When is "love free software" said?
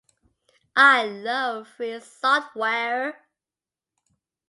1.05-3.23